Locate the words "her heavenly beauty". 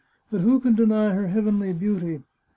1.13-2.23